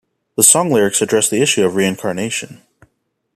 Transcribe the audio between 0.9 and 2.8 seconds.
address the issue of reincarnation.